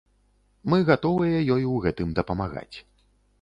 Мы 0.73 0.79
гатовыя 0.87 1.43
ёй 1.57 1.63
у 1.73 1.75
гэтым 1.85 2.17
дапамагаць. 2.21 2.77